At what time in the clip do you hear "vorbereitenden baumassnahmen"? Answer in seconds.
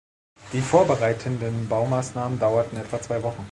0.61-2.39